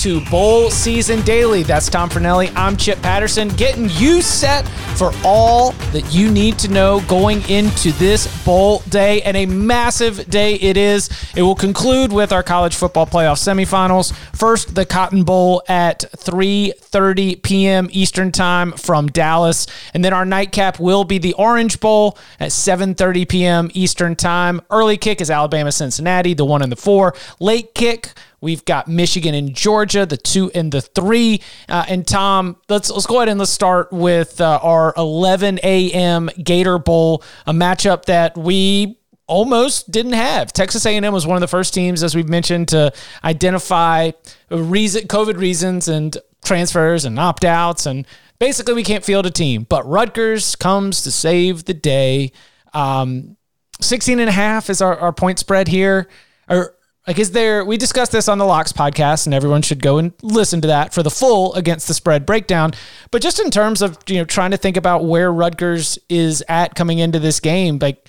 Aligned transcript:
to 0.00 0.24
Bowl 0.30 0.70
Season 0.70 1.20
Daily. 1.26 1.62
That's 1.62 1.90
Tom 1.90 2.08
Fornelli. 2.08 2.50
I'm 2.56 2.74
Chip 2.74 3.02
Patterson, 3.02 3.48
getting 3.48 3.90
you 3.90 4.22
set 4.22 4.66
for 4.96 5.12
all 5.22 5.72
that 5.92 6.10
you 6.10 6.30
need 6.30 6.58
to 6.60 6.68
know 6.68 7.02
going 7.06 7.46
into 7.50 7.92
this 7.92 8.26
bowl 8.42 8.78
day. 8.88 9.20
And 9.20 9.36
a 9.36 9.44
massive 9.44 10.30
day 10.30 10.54
it 10.54 10.78
is. 10.78 11.10
It 11.36 11.42
will 11.42 11.54
conclude 11.54 12.14
with 12.14 12.32
our 12.32 12.42
college 12.42 12.76
football 12.76 13.04
playoff 13.04 13.36
semifinals. 13.36 14.14
First, 14.34 14.74
the 14.74 14.86
Cotton 14.86 15.22
Bowl 15.22 15.62
at 15.68 16.00
3:30 16.16 17.42
p.m. 17.42 17.88
Eastern 17.90 18.32
Time 18.32 18.72
from 18.72 19.08
Dallas, 19.08 19.66
and 19.92 20.02
then 20.02 20.14
our 20.14 20.24
nightcap 20.24 20.80
will 20.80 21.04
be 21.04 21.18
the 21.18 21.34
Orange 21.34 21.78
Bowl 21.78 22.16
at 22.38 22.52
7:30 22.52 23.28
p.m. 23.28 23.70
Eastern 23.74 24.16
Time. 24.16 24.62
Early 24.70 24.96
kick 24.96 25.20
is 25.20 25.30
Alabama 25.30 25.70
Cincinnati, 25.72 26.32
the 26.32 26.46
one 26.46 26.62
and 26.62 26.72
the 26.72 26.76
four. 26.76 27.14
Late 27.38 27.74
kick 27.74 28.14
We've 28.40 28.64
got 28.64 28.88
Michigan 28.88 29.34
and 29.34 29.54
Georgia, 29.54 30.06
the 30.06 30.16
two 30.16 30.50
and 30.54 30.72
the 30.72 30.80
three. 30.80 31.40
Uh, 31.68 31.84
and 31.88 32.06
Tom, 32.06 32.56
let's 32.68 32.90
let's 32.90 33.06
go 33.06 33.16
ahead 33.16 33.28
and 33.28 33.38
let's 33.38 33.50
start 33.50 33.92
with 33.92 34.40
uh, 34.40 34.58
our 34.62 34.94
11 34.96 35.60
a.m. 35.62 36.30
Gator 36.42 36.78
Bowl, 36.78 37.22
a 37.46 37.52
matchup 37.52 38.06
that 38.06 38.36
we 38.36 38.98
almost 39.26 39.90
didn't 39.90 40.14
have. 40.14 40.52
Texas 40.52 40.84
A&M 40.84 41.12
was 41.12 41.26
one 41.26 41.36
of 41.36 41.40
the 41.40 41.48
first 41.48 41.72
teams, 41.72 42.02
as 42.02 42.16
we've 42.16 42.28
mentioned, 42.28 42.68
to 42.68 42.92
identify 43.22 44.10
reason, 44.50 45.06
COVID 45.06 45.36
reasons 45.36 45.86
and 45.86 46.18
transfers 46.44 47.04
and 47.04 47.18
opt 47.18 47.44
outs, 47.44 47.86
and 47.86 48.06
basically 48.40 48.74
we 48.74 48.82
can't 48.82 49.04
field 49.04 49.26
a 49.26 49.30
team. 49.30 49.66
But 49.68 49.86
Rutgers 49.86 50.56
comes 50.56 51.02
to 51.02 51.12
save 51.12 51.64
the 51.64 51.74
day. 51.74 52.32
Um, 52.74 53.36
16 53.80 54.18
and 54.18 54.28
a 54.28 54.32
half 54.32 54.68
is 54.68 54.82
our, 54.82 54.98
our 54.98 55.12
point 55.12 55.38
spread 55.38 55.68
here. 55.68 56.08
Or 56.48 56.74
like, 57.10 57.18
is 57.18 57.32
there, 57.32 57.64
we 57.64 57.76
discussed 57.76 58.12
this 58.12 58.28
on 58.28 58.38
the 58.38 58.44
Locks 58.44 58.72
podcast, 58.72 59.26
and 59.26 59.34
everyone 59.34 59.62
should 59.62 59.82
go 59.82 59.98
and 59.98 60.12
listen 60.22 60.60
to 60.60 60.68
that 60.68 60.94
for 60.94 61.02
the 61.02 61.10
full 61.10 61.52
against 61.54 61.88
the 61.88 61.94
spread 61.94 62.24
breakdown. 62.24 62.70
But 63.10 63.20
just 63.20 63.40
in 63.40 63.50
terms 63.50 63.82
of, 63.82 63.98
you 64.06 64.18
know, 64.18 64.24
trying 64.24 64.52
to 64.52 64.56
think 64.56 64.76
about 64.76 65.04
where 65.04 65.32
Rutgers 65.32 65.98
is 66.08 66.44
at 66.48 66.76
coming 66.76 67.00
into 67.00 67.18
this 67.18 67.40
game, 67.40 67.80
like, 67.80 68.08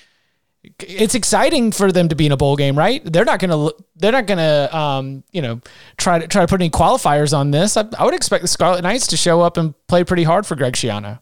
it's 0.78 1.16
exciting 1.16 1.72
for 1.72 1.92
them 1.92 2.10
to 2.10 2.16
be 2.16 2.28
in 2.28 2.32
a 2.32 2.38
bowl 2.38 2.56
game, 2.56 2.78
right? 2.78 3.02
They're 3.04 3.26
not 3.26 3.40
going 3.40 3.50
to, 3.50 3.76
they're 3.96 4.12
not 4.12 4.28
going 4.28 4.38
to, 4.38 4.78
um, 4.78 5.24
you 5.32 5.42
know, 5.42 5.62
try 5.98 6.20
to 6.20 6.28
try 6.28 6.42
to 6.42 6.48
put 6.48 6.62
any 6.62 6.70
qualifiers 6.70 7.36
on 7.36 7.50
this. 7.50 7.78
I, 7.78 7.86
I 7.98 8.06
would 8.06 8.14
expect 8.14 8.44
the 8.44 8.48
Scarlet 8.48 8.84
Knights 8.84 9.08
to 9.08 9.18
show 9.18 9.42
up 9.42 9.58
and 9.58 9.74
play 9.88 10.04
pretty 10.04 10.22
hard 10.22 10.46
for 10.46 10.56
Greg 10.56 10.74
Schiano. 10.74 11.20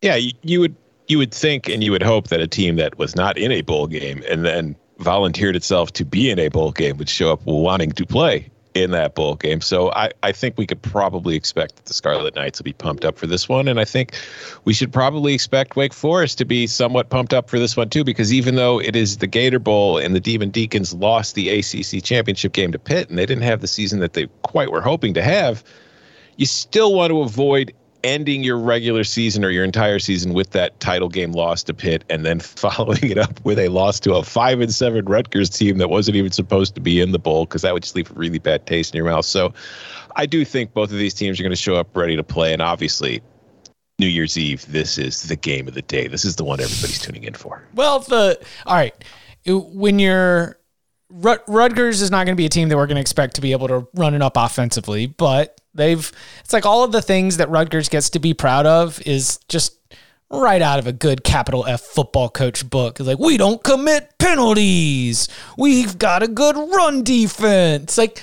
Yeah, 0.00 0.14
you, 0.14 0.32
you 0.42 0.60
would 0.60 0.74
you 1.08 1.18
would 1.18 1.34
think 1.34 1.68
and 1.68 1.84
you 1.84 1.90
would 1.90 2.02
hope 2.02 2.28
that 2.28 2.40
a 2.40 2.46
team 2.46 2.76
that 2.76 2.96
was 2.96 3.14
not 3.14 3.36
in 3.36 3.52
a 3.52 3.60
bowl 3.60 3.86
game 3.86 4.22
and 4.26 4.46
then 4.46 4.74
volunteered 5.02 5.56
itself 5.56 5.92
to 5.94 6.04
be 6.04 6.30
in 6.30 6.38
a 6.38 6.48
bowl 6.48 6.72
game 6.72 6.96
would 6.98 7.08
show 7.08 7.32
up 7.32 7.44
wanting 7.44 7.92
to 7.92 8.06
play 8.06 8.50
in 8.74 8.90
that 8.92 9.14
bowl 9.14 9.34
game. 9.34 9.60
So 9.60 9.92
I, 9.92 10.10
I 10.22 10.32
think 10.32 10.56
we 10.56 10.66
could 10.66 10.80
probably 10.80 11.36
expect 11.36 11.76
that 11.76 11.84
the 11.84 11.94
Scarlet 11.94 12.34
Knights 12.34 12.58
will 12.58 12.64
be 12.64 12.72
pumped 12.72 13.04
up 13.04 13.18
for 13.18 13.26
this 13.26 13.48
one. 13.48 13.68
And 13.68 13.78
I 13.78 13.84
think 13.84 14.14
we 14.64 14.72
should 14.72 14.92
probably 14.92 15.34
expect 15.34 15.76
Wake 15.76 15.92
Forest 15.92 16.38
to 16.38 16.44
be 16.44 16.66
somewhat 16.66 17.10
pumped 17.10 17.34
up 17.34 17.50
for 17.50 17.58
this 17.58 17.76
one 17.76 17.90
too, 17.90 18.04
because 18.04 18.32
even 18.32 18.54
though 18.54 18.80
it 18.80 18.96
is 18.96 19.18
the 19.18 19.26
Gator 19.26 19.58
Bowl 19.58 19.98
and 19.98 20.14
the 20.14 20.20
Demon 20.20 20.50
Deacons 20.50 20.94
lost 20.94 21.34
the 21.34 21.50
ACC 21.50 22.02
championship 22.02 22.52
game 22.52 22.72
to 22.72 22.78
Pitt 22.78 23.08
and 23.10 23.18
they 23.18 23.26
didn't 23.26 23.44
have 23.44 23.60
the 23.60 23.66
season 23.66 24.00
that 24.00 24.14
they 24.14 24.26
quite 24.42 24.70
were 24.70 24.80
hoping 24.80 25.14
to 25.14 25.22
have, 25.22 25.62
you 26.36 26.46
still 26.46 26.94
want 26.94 27.10
to 27.10 27.20
avoid 27.20 27.74
ending 28.04 28.42
your 28.42 28.58
regular 28.58 29.04
season 29.04 29.44
or 29.44 29.50
your 29.50 29.64
entire 29.64 29.98
season 29.98 30.34
with 30.34 30.50
that 30.50 30.78
title 30.80 31.08
game 31.08 31.32
loss 31.32 31.62
to 31.64 31.74
Pitt 31.74 32.04
and 32.10 32.24
then 32.24 32.40
following 32.40 33.10
it 33.10 33.18
up 33.18 33.44
with 33.44 33.58
a 33.58 33.68
loss 33.68 34.00
to 34.00 34.14
a 34.14 34.22
five 34.22 34.60
and 34.60 34.72
seven 34.72 35.04
Rutgers 35.04 35.50
team 35.50 35.78
that 35.78 35.88
wasn't 35.88 36.16
even 36.16 36.32
supposed 36.32 36.74
to 36.74 36.80
be 36.80 37.00
in 37.00 37.12
the 37.12 37.18
bowl 37.18 37.44
because 37.44 37.62
that 37.62 37.72
would 37.72 37.82
just 37.82 37.94
leave 37.94 38.10
a 38.10 38.14
really 38.14 38.38
bad 38.38 38.66
taste 38.66 38.94
in 38.94 38.98
your 38.98 39.06
mouth. 39.06 39.24
So 39.24 39.52
I 40.16 40.26
do 40.26 40.44
think 40.44 40.72
both 40.72 40.90
of 40.90 40.98
these 40.98 41.14
teams 41.14 41.38
are 41.38 41.42
going 41.42 41.50
to 41.50 41.56
show 41.56 41.76
up 41.76 41.96
ready 41.96 42.16
to 42.16 42.22
play. 42.22 42.52
And 42.52 42.62
obviously, 42.62 43.22
New 43.98 44.06
Year's 44.06 44.36
Eve, 44.36 44.64
this 44.70 44.98
is 44.98 45.22
the 45.24 45.36
game 45.36 45.68
of 45.68 45.74
the 45.74 45.82
day. 45.82 46.08
This 46.08 46.24
is 46.24 46.36
the 46.36 46.44
one 46.44 46.60
everybody's 46.60 46.98
tuning 46.98 47.24
in 47.24 47.34
for. 47.34 47.62
Well, 47.74 48.00
the 48.00 48.38
all 48.66 48.74
right. 48.74 48.94
When 49.46 49.98
you're 49.98 50.58
Rutgers 51.12 52.00
is 52.00 52.10
not 52.10 52.24
going 52.24 52.34
to 52.34 52.40
be 52.40 52.46
a 52.46 52.48
team 52.48 52.68
that 52.70 52.76
we're 52.76 52.86
going 52.86 52.96
to 52.96 53.00
expect 53.00 53.34
to 53.34 53.40
be 53.40 53.52
able 53.52 53.68
to 53.68 53.86
run 53.94 54.14
it 54.14 54.22
up 54.22 54.32
offensively, 54.36 55.06
but 55.06 55.60
they've 55.74 56.12
it's 56.40 56.52
like 56.52 56.66
all 56.66 56.84
of 56.84 56.92
the 56.92 57.02
things 57.02 57.36
that 57.38 57.48
Rutgers 57.48 57.88
gets 57.88 58.10
to 58.10 58.18
be 58.18 58.34
proud 58.34 58.66
of 58.66 59.00
is 59.06 59.38
just 59.48 59.78
right 60.30 60.62
out 60.62 60.78
of 60.78 60.86
a 60.86 60.92
good 60.92 61.24
capital 61.24 61.66
F 61.66 61.80
football 61.80 62.28
coach 62.28 62.68
book. 62.68 62.98
It's 62.98 63.06
like 63.06 63.18
we 63.18 63.36
don't 63.36 63.62
commit 63.62 64.18
penalties. 64.18 65.28
We've 65.58 65.98
got 65.98 66.22
a 66.22 66.28
good 66.28 66.56
run 66.56 67.02
defense. 67.04 67.98
Like 67.98 68.22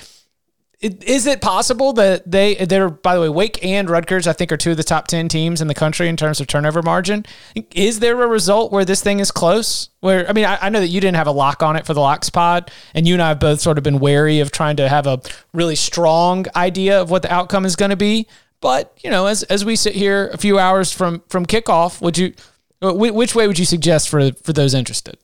is 0.80 1.26
it 1.26 1.42
possible 1.42 1.92
that 1.92 2.30
they 2.30 2.54
they're 2.54 2.88
by 2.88 3.14
the 3.14 3.20
way 3.20 3.28
Wake 3.28 3.62
and 3.62 3.90
Rutgers 3.90 4.26
I 4.26 4.32
think 4.32 4.50
are 4.50 4.56
two 4.56 4.70
of 4.70 4.78
the 4.78 4.82
top 4.82 5.08
10 5.08 5.28
teams 5.28 5.60
in 5.60 5.68
the 5.68 5.74
country 5.74 6.08
in 6.08 6.16
terms 6.16 6.40
of 6.40 6.46
turnover 6.46 6.80
margin. 6.80 7.26
Is 7.74 8.00
there 8.00 8.20
a 8.22 8.26
result 8.26 8.72
where 8.72 8.84
this 8.84 9.02
thing 9.02 9.20
is 9.20 9.30
close? 9.30 9.90
Where 10.00 10.26
I 10.26 10.32
mean 10.32 10.46
I, 10.46 10.56
I, 10.62 10.68
know 10.70 10.80
that 10.80 10.88
you 10.88 11.00
didn't 11.00 11.16
have 11.16 11.26
a 11.26 11.32
lock 11.32 11.62
on 11.62 11.76
it 11.76 11.84
for 11.84 11.92
the 11.92 12.00
locks 12.00 12.30
pod 12.30 12.70
and 12.94 13.06
you 13.06 13.14
and 13.14 13.22
I 13.22 13.28
have 13.28 13.40
both 13.40 13.60
sort 13.60 13.76
of 13.76 13.84
been 13.84 13.98
wary 13.98 14.40
of 14.40 14.52
trying 14.52 14.76
to 14.76 14.88
have 14.88 15.06
a 15.06 15.20
really 15.52 15.76
strong 15.76 16.46
idea 16.56 17.00
of 17.02 17.10
what 17.10 17.22
the 17.22 17.32
outcome 17.32 17.66
is 17.66 17.76
going 17.76 17.90
to 17.90 17.96
be. 17.96 18.26
But 18.62 18.98
you 19.04 19.10
know 19.10 19.26
as 19.26 19.42
as 19.44 19.66
we 19.66 19.76
sit 19.76 19.94
here 19.94 20.30
a 20.32 20.38
few 20.38 20.58
hours 20.58 20.92
from 20.92 21.22
from 21.28 21.44
kickoff 21.44 22.00
would 22.00 22.16
you 22.16 22.32
which 22.80 23.34
way 23.34 23.46
would 23.46 23.58
you 23.58 23.66
suggest 23.66 24.08
for 24.08 24.32
for 24.32 24.54
those 24.54 24.72
interested 24.72 25.18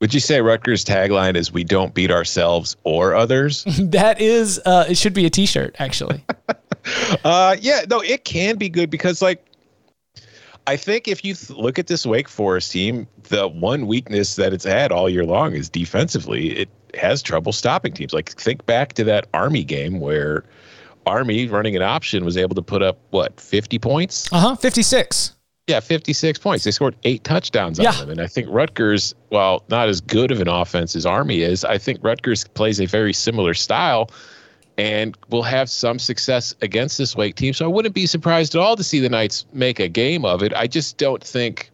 would 0.00 0.14
you 0.14 0.20
say 0.20 0.40
Rutgers' 0.40 0.84
tagline 0.84 1.36
is 1.36 1.52
"We 1.52 1.64
don't 1.64 1.94
beat 1.94 2.10
ourselves 2.10 2.76
or 2.84 3.14
others"? 3.14 3.64
that 3.78 4.20
is, 4.20 4.60
uh, 4.64 4.86
it 4.88 4.96
should 4.96 5.14
be 5.14 5.26
a 5.26 5.30
T-shirt, 5.30 5.76
actually. 5.78 6.24
uh, 7.24 7.56
yeah, 7.60 7.82
no, 7.88 8.00
it 8.00 8.24
can 8.24 8.56
be 8.56 8.68
good 8.68 8.90
because, 8.90 9.20
like, 9.20 9.44
I 10.66 10.76
think 10.76 11.08
if 11.08 11.24
you 11.24 11.34
th- 11.34 11.50
look 11.50 11.78
at 11.78 11.86
this 11.86 12.06
Wake 12.06 12.28
Forest 12.28 12.72
team, 12.72 13.06
the 13.24 13.48
one 13.48 13.86
weakness 13.86 14.36
that 14.36 14.52
it's 14.52 14.64
had 14.64 14.92
all 14.92 15.08
year 15.08 15.24
long 15.24 15.52
is 15.52 15.68
defensively. 15.68 16.58
It 16.58 16.68
has 16.94 17.22
trouble 17.22 17.52
stopping 17.52 17.92
teams. 17.92 18.12
Like, 18.12 18.30
think 18.30 18.64
back 18.66 18.94
to 18.94 19.04
that 19.04 19.26
Army 19.34 19.64
game 19.64 20.00
where 20.00 20.44
Army 21.06 21.46
running 21.46 21.76
an 21.76 21.82
option 21.82 22.24
was 22.24 22.36
able 22.36 22.54
to 22.54 22.62
put 22.62 22.82
up 22.82 22.98
what 23.10 23.38
fifty 23.40 23.78
points? 23.78 24.32
Uh 24.32 24.40
huh, 24.40 24.54
fifty 24.54 24.82
six. 24.82 25.34
Yeah, 25.70 25.80
56 25.80 26.38
points. 26.38 26.64
They 26.64 26.70
scored 26.70 26.96
eight 27.04 27.24
touchdowns 27.24 27.78
on 27.78 27.84
them. 28.00 28.10
And 28.10 28.20
I 28.20 28.26
think 28.26 28.48
Rutgers, 28.50 29.14
while 29.28 29.62
not 29.68 29.88
as 29.88 30.00
good 30.00 30.30
of 30.30 30.40
an 30.40 30.48
offense 30.48 30.96
as 30.96 31.06
Army 31.06 31.42
is, 31.42 31.64
I 31.64 31.78
think 31.78 32.00
Rutgers 32.02 32.44
plays 32.48 32.80
a 32.80 32.86
very 32.86 33.12
similar 33.12 33.54
style 33.54 34.10
and 34.76 35.16
will 35.28 35.42
have 35.42 35.68
some 35.70 35.98
success 35.98 36.54
against 36.62 36.98
this 36.98 37.14
Wake 37.14 37.34
team. 37.36 37.52
So 37.52 37.64
I 37.64 37.68
wouldn't 37.68 37.94
be 37.94 38.06
surprised 38.06 38.54
at 38.54 38.60
all 38.60 38.76
to 38.76 38.82
see 38.82 38.98
the 38.98 39.08
Knights 39.08 39.44
make 39.52 39.78
a 39.78 39.88
game 39.88 40.24
of 40.24 40.42
it. 40.42 40.52
I 40.54 40.66
just 40.66 40.96
don't 40.96 41.22
think 41.22 41.69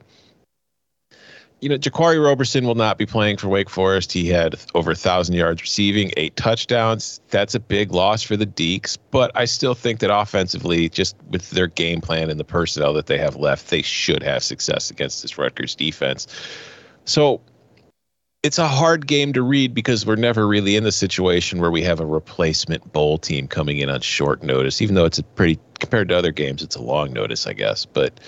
you 1.60 1.68
know, 1.68 1.78
Jaquarii 1.78 2.22
Roberson 2.22 2.66
will 2.66 2.74
not 2.74 2.98
be 2.98 3.06
playing 3.06 3.38
for 3.38 3.48
Wake 3.48 3.70
Forest. 3.70 4.12
He 4.12 4.28
had 4.28 4.56
over 4.74 4.90
a 4.90 4.96
thousand 4.96 5.34
yards 5.34 5.62
receiving, 5.62 6.12
eight 6.16 6.36
touchdowns. 6.36 7.20
That's 7.30 7.54
a 7.54 7.60
big 7.60 7.92
loss 7.92 8.22
for 8.22 8.36
the 8.36 8.46
Deeks, 8.46 8.98
but 9.10 9.30
I 9.34 9.46
still 9.46 9.74
think 9.74 10.00
that 10.00 10.14
offensively, 10.14 10.88
just 10.90 11.16
with 11.30 11.50
their 11.50 11.66
game 11.66 12.00
plan 12.00 12.28
and 12.28 12.38
the 12.38 12.44
personnel 12.44 12.92
that 12.94 13.06
they 13.06 13.18
have 13.18 13.36
left, 13.36 13.70
they 13.70 13.82
should 13.82 14.22
have 14.22 14.42
success 14.42 14.90
against 14.90 15.22
this 15.22 15.38
Rutgers 15.38 15.74
defense. 15.74 16.26
So 17.06 17.40
it's 18.42 18.58
a 18.58 18.68
hard 18.68 19.06
game 19.06 19.32
to 19.32 19.42
read 19.42 19.72
because 19.72 20.04
we're 20.04 20.16
never 20.16 20.46
really 20.46 20.76
in 20.76 20.84
the 20.84 20.92
situation 20.92 21.58
where 21.58 21.70
we 21.70 21.82
have 21.82 22.00
a 22.00 22.06
replacement 22.06 22.92
bowl 22.92 23.16
team 23.16 23.48
coming 23.48 23.78
in 23.78 23.88
on 23.88 24.02
short 24.02 24.42
notice, 24.42 24.82
even 24.82 24.94
though 24.94 25.06
it's 25.06 25.18
a 25.18 25.22
pretty 25.22 25.58
compared 25.80 26.08
to 26.10 26.16
other 26.16 26.32
games, 26.32 26.62
it's 26.62 26.76
a 26.76 26.82
long 26.82 27.12
notice, 27.12 27.46
I 27.46 27.54
guess. 27.54 27.86
But 27.86 28.20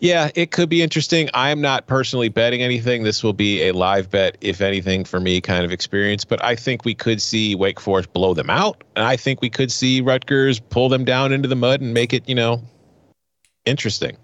yeah, 0.00 0.30
it 0.34 0.50
could 0.50 0.68
be 0.68 0.82
interesting. 0.82 1.30
I'm 1.34 1.60
not 1.60 1.86
personally 1.86 2.28
betting 2.28 2.62
anything. 2.62 3.04
This 3.04 3.22
will 3.22 3.32
be 3.32 3.62
a 3.68 3.72
live 3.72 4.10
bet, 4.10 4.36
if 4.40 4.60
anything, 4.60 5.04
for 5.04 5.20
me 5.20 5.40
kind 5.40 5.64
of 5.64 5.72
experience. 5.72 6.24
But 6.24 6.42
I 6.44 6.56
think 6.56 6.84
we 6.84 6.94
could 6.94 7.22
see 7.22 7.54
Wake 7.54 7.80
Forest 7.80 8.12
blow 8.12 8.34
them 8.34 8.50
out. 8.50 8.84
And 8.96 9.04
I 9.04 9.16
think 9.16 9.40
we 9.40 9.50
could 9.50 9.72
see 9.72 10.00
Rutgers 10.00 10.60
pull 10.60 10.88
them 10.88 11.04
down 11.04 11.32
into 11.32 11.48
the 11.48 11.56
mud 11.56 11.80
and 11.80 11.94
make 11.94 12.12
it, 12.12 12.28
you 12.28 12.34
know, 12.34 12.62
interesting. 13.64 14.16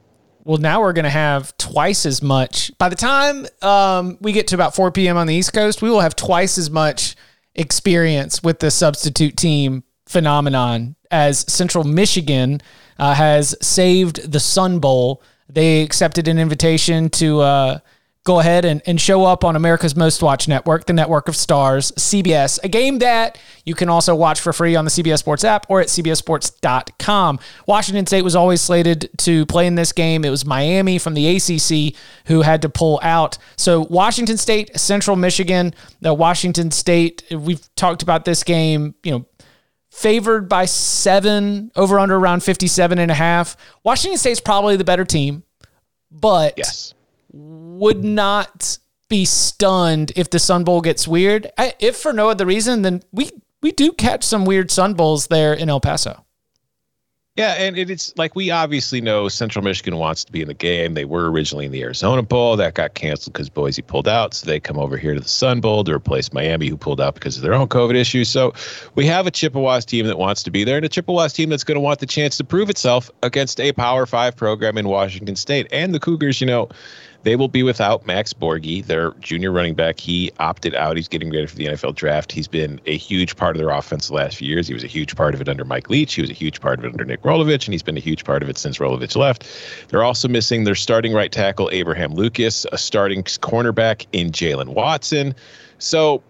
Well, 0.44 0.58
now 0.58 0.80
we're 0.80 0.94
going 0.94 1.04
to 1.04 1.10
have 1.10 1.56
twice 1.58 2.06
as 2.06 2.22
much. 2.22 2.72
By 2.78 2.88
the 2.88 2.96
time 2.96 3.46
um, 3.62 4.16
we 4.20 4.32
get 4.32 4.48
to 4.48 4.54
about 4.54 4.74
4 4.74 4.90
p.m. 4.90 5.16
on 5.16 5.26
the 5.26 5.34
East 5.34 5.52
Coast, 5.52 5.82
we 5.82 5.90
will 5.90 6.00
have 6.00 6.16
twice 6.16 6.56
as 6.58 6.70
much 6.70 7.14
experience 7.54 8.42
with 8.42 8.60
the 8.60 8.70
substitute 8.70 9.36
team 9.36 9.84
phenomenon 10.06 10.96
as 11.10 11.40
Central 11.52 11.84
Michigan 11.84 12.60
uh, 12.98 13.14
has 13.14 13.54
saved 13.60 14.30
the 14.30 14.40
Sun 14.40 14.78
Bowl. 14.78 15.22
They 15.52 15.82
accepted 15.82 16.28
an 16.28 16.38
invitation 16.38 17.10
to 17.10 17.40
uh, 17.40 17.78
go 18.24 18.38
ahead 18.38 18.64
and, 18.64 18.82
and 18.86 19.00
show 19.00 19.24
up 19.24 19.44
on 19.44 19.56
America's 19.56 19.96
Most 19.96 20.22
Watched 20.22 20.46
Network, 20.46 20.86
the 20.86 20.92
network 20.92 21.28
of 21.28 21.34
stars, 21.34 21.90
CBS, 21.92 22.62
a 22.62 22.68
game 22.68 22.98
that 22.98 23.38
you 23.64 23.74
can 23.74 23.88
also 23.88 24.14
watch 24.14 24.40
for 24.40 24.52
free 24.52 24.76
on 24.76 24.84
the 24.84 24.90
CBS 24.90 25.18
Sports 25.18 25.42
app 25.42 25.66
or 25.70 25.80
at 25.80 25.88
CBSSports.com. 25.88 27.38
Washington 27.66 28.06
State 28.06 28.22
was 28.22 28.36
always 28.36 28.60
slated 28.60 29.08
to 29.18 29.46
play 29.46 29.66
in 29.66 29.74
this 29.74 29.92
game. 29.92 30.24
It 30.24 30.30
was 30.30 30.44
Miami 30.44 30.98
from 30.98 31.14
the 31.14 31.36
ACC 31.36 31.96
who 32.26 32.42
had 32.42 32.62
to 32.62 32.68
pull 32.68 33.00
out. 33.02 33.38
So, 33.56 33.80
Washington 33.80 34.36
State, 34.36 34.78
Central 34.78 35.16
Michigan, 35.16 35.74
the 36.00 36.12
Washington 36.12 36.70
State, 36.70 37.24
we've 37.30 37.74
talked 37.74 38.02
about 38.02 38.26
this 38.26 38.44
game, 38.44 38.94
you 39.02 39.12
know, 39.12 39.26
favored 39.90 40.48
by 40.48 40.64
seven, 40.64 41.70
over 41.76 41.98
under 41.98 42.16
around 42.16 42.42
57 42.42 42.98
and 42.98 43.10
a 43.10 43.14
half. 43.14 43.56
Washington 43.84 44.18
State's 44.18 44.40
probably 44.40 44.76
the 44.76 44.84
better 44.84 45.04
team, 45.04 45.42
but. 46.10 46.54
Yes 46.56 46.94
would 47.32 48.04
not 48.04 48.78
be 49.08 49.24
stunned 49.24 50.12
if 50.16 50.30
the 50.30 50.38
Sun 50.38 50.64
Bowl 50.64 50.80
gets 50.80 51.06
weird. 51.08 51.50
I, 51.58 51.74
if 51.78 51.96
for 51.96 52.12
no 52.12 52.28
other 52.28 52.46
reason, 52.46 52.82
then 52.82 53.02
we 53.12 53.30
we 53.62 53.72
do 53.72 53.92
catch 53.92 54.24
some 54.24 54.44
weird 54.44 54.70
Sun 54.70 54.94
Bowls 54.94 55.26
there 55.26 55.52
in 55.54 55.68
El 55.68 55.80
Paso. 55.80 56.24
Yeah, 57.40 57.54
and 57.54 57.78
it's 57.78 58.12
like 58.18 58.36
we 58.36 58.50
obviously 58.50 59.00
know 59.00 59.26
Central 59.28 59.64
Michigan 59.64 59.96
wants 59.96 60.24
to 60.24 60.32
be 60.32 60.42
in 60.42 60.48
the 60.48 60.52
game. 60.52 60.92
They 60.92 61.06
were 61.06 61.30
originally 61.30 61.64
in 61.64 61.72
the 61.72 61.82
Arizona 61.82 62.20
Bowl. 62.20 62.54
That 62.54 62.74
got 62.74 62.92
canceled 62.92 63.32
because 63.32 63.48
Boise 63.48 63.80
pulled 63.80 64.06
out. 64.06 64.34
So 64.34 64.44
they 64.44 64.60
come 64.60 64.78
over 64.78 64.98
here 64.98 65.14
to 65.14 65.20
the 65.20 65.26
Sun 65.28 65.62
Bowl 65.62 65.82
to 65.84 65.94
replace 65.94 66.34
Miami, 66.34 66.68
who 66.68 66.76
pulled 66.76 67.00
out 67.00 67.14
because 67.14 67.38
of 67.38 67.42
their 67.42 67.54
own 67.54 67.66
COVID 67.66 67.94
issues. 67.94 68.28
So 68.28 68.52
we 68.94 69.06
have 69.06 69.26
a 69.26 69.30
Chippewas 69.30 69.86
team 69.86 70.06
that 70.06 70.18
wants 70.18 70.42
to 70.42 70.50
be 70.50 70.64
there 70.64 70.76
and 70.76 70.84
a 70.84 70.88
Chippewas 70.90 71.32
team 71.32 71.48
that's 71.48 71.64
going 71.64 71.76
to 71.76 71.80
want 71.80 72.00
the 72.00 72.06
chance 72.06 72.36
to 72.36 72.44
prove 72.44 72.68
itself 72.68 73.10
against 73.22 73.58
a 73.58 73.72
Power 73.72 74.04
Five 74.04 74.36
program 74.36 74.76
in 74.76 74.86
Washington 74.86 75.34
State. 75.34 75.66
And 75.72 75.94
the 75.94 76.00
Cougars, 76.00 76.42
you 76.42 76.46
know, 76.46 76.68
they 77.22 77.36
will 77.36 77.48
be 77.48 77.62
without 77.62 78.06
Max 78.06 78.32
Borghi, 78.32 78.84
their 78.84 79.12
junior 79.20 79.52
running 79.52 79.74
back. 79.74 80.00
He 80.00 80.30
opted 80.38 80.74
out. 80.74 80.96
He's 80.96 81.08
getting 81.08 81.30
ready 81.30 81.46
for 81.46 81.56
the 81.56 81.66
NFL 81.66 81.94
draft. 81.94 82.32
He's 82.32 82.48
been 82.48 82.80
a 82.86 82.96
huge 82.96 83.36
part 83.36 83.56
of 83.56 83.60
their 83.60 83.70
offense 83.70 84.08
the 84.08 84.14
last 84.14 84.36
few 84.36 84.48
years. 84.48 84.66
He 84.66 84.74
was 84.74 84.84
a 84.84 84.88
huge 84.88 85.16
part 85.16 85.34
of 85.34 85.40
it 85.40 85.48
under 85.48 85.64
Mike 85.64 85.90
Leach. 85.90 86.14
He 86.14 86.22
was 86.22 86.30
a 86.30 86.34
huge 86.34 86.60
part 86.60 86.78
of 86.78 86.84
it 86.84 86.92
under 86.92 87.04
Nick 87.04 87.22
Rolovich, 87.22 87.66
and 87.66 87.74
he's 87.74 87.82
been 87.82 87.96
a 87.96 88.00
huge 88.00 88.24
part 88.24 88.42
of 88.42 88.48
it 88.48 88.56
since 88.56 88.78
Rolovich 88.78 89.16
left. 89.16 89.46
They're 89.88 90.04
also 90.04 90.28
missing 90.28 90.64
their 90.64 90.74
starting 90.74 91.12
right 91.12 91.30
tackle, 91.30 91.68
Abraham 91.72 92.14
Lucas, 92.14 92.66
a 92.72 92.78
starting 92.78 93.22
cornerback 93.22 94.06
in 94.12 94.30
Jaylen 94.30 94.68
Watson. 94.68 95.34
So 95.78 96.22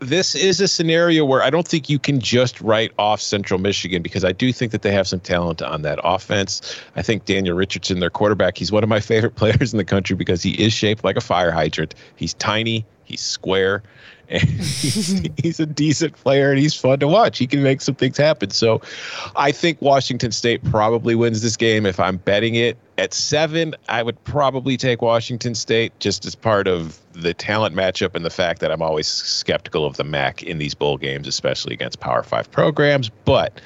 this 0.00 0.34
is 0.34 0.60
a 0.60 0.68
scenario 0.68 1.24
where 1.24 1.42
I 1.42 1.50
don't 1.50 1.68
think 1.68 1.90
you 1.90 1.98
can 1.98 2.20
just 2.20 2.60
write 2.60 2.90
off 2.98 3.20
Central 3.20 3.60
Michigan 3.60 4.02
because 4.02 4.24
I 4.24 4.32
do 4.32 4.52
think 4.52 4.72
that 4.72 4.82
they 4.82 4.92
have 4.92 5.06
some 5.06 5.20
talent 5.20 5.60
on 5.60 5.82
that 5.82 5.98
offense. 6.02 6.80
I 6.96 7.02
think 7.02 7.26
Daniel 7.26 7.54
Richardson, 7.54 8.00
their 8.00 8.10
quarterback, 8.10 8.56
he's 8.56 8.72
one 8.72 8.82
of 8.82 8.88
my 8.88 9.00
favorite 9.10 9.36
players 9.36 9.72
in 9.72 9.76
the 9.76 9.84
country 9.84 10.16
because 10.16 10.42
he 10.42 10.52
is 10.52 10.72
shaped 10.72 11.04
like 11.04 11.16
a 11.16 11.20
fire 11.20 11.50
hydrant. 11.50 11.94
He's 12.16 12.34
tiny, 12.34 12.86
he's 13.04 13.20
square, 13.20 13.82
he's, 14.30 15.28
he's, 15.36 15.60
a 15.60 15.66
decent 15.66 16.14
player 16.14 16.50
and 16.50 16.58
he's 16.58 16.74
fun 16.74 17.00
to 17.00 17.08
watch. 17.08 17.38
He 17.38 17.46
can 17.46 17.62
make 17.62 17.80
some 17.80 17.94
things 17.94 18.16
happen. 18.16 18.50
So 18.50 18.80
I 19.36 19.52
think 19.52 19.80
Washington 19.82 20.32
State 20.32 20.62
probably 20.64 21.14
wins 21.14 21.42
this 21.42 21.56
game. 21.56 21.86
If 21.86 21.98
I'm 21.98 22.16
betting 22.18 22.54
it 22.54 22.76
at 22.98 23.12
seven, 23.12 23.74
I 23.88 24.02
would 24.02 24.22
probably 24.24 24.76
take 24.76 25.02
Washington 25.02 25.54
State 25.54 25.98
just 25.98 26.24
as 26.24 26.34
part 26.34 26.68
of 26.68 27.00
the 27.12 27.34
talent 27.34 27.74
matchup 27.74 28.14
and 28.14 28.24
the 28.24 28.30
fact 28.30 28.60
that 28.60 28.70
I'm 28.70 28.82
always 28.82 29.08
skeptical 29.08 29.84
of 29.84 29.96
the 29.96 30.04
MAC 30.04 30.42
in 30.42 30.58
these 30.58 30.74
bowl 30.74 30.96
games, 30.96 31.26
especially 31.26 31.74
against 31.74 32.00
Power 32.00 32.22
Five 32.22 32.50
programs. 32.50 33.08
But 33.24 33.60